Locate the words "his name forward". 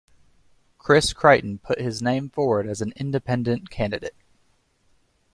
1.79-2.65